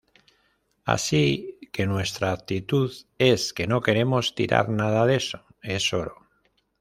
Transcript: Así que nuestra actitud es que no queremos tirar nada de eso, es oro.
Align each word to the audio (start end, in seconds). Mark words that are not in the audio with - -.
Así 0.83 1.59
que 1.71 1.85
nuestra 1.85 2.31
actitud 2.31 2.91
es 3.19 3.53
que 3.53 3.67
no 3.67 3.81
queremos 3.81 4.33
tirar 4.33 4.67
nada 4.69 5.05
de 5.05 5.17
eso, 5.17 5.45
es 5.61 5.93
oro. 5.93 6.15